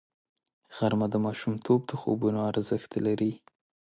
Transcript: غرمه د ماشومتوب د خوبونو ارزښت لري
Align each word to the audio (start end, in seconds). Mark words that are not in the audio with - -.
غرمه 0.75 1.07
د 1.11 1.15
ماشومتوب 1.25 1.79
د 1.89 1.91
خوبونو 1.99 2.39
ارزښت 2.51 2.91
لري 3.05 3.33